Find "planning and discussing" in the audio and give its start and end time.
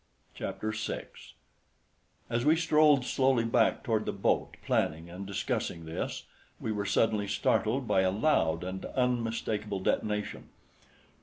4.65-5.85